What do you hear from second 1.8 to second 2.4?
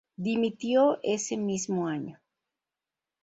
año.